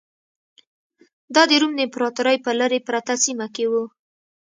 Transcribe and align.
دا 1.35 1.41
د 1.49 1.51
روم 1.61 1.73
امپراتورۍ 1.85 2.37
په 2.45 2.51
لرې 2.59 2.79
پرته 2.87 3.13
سیمه 3.23 3.47
کې 3.55 3.65
و 3.71 3.73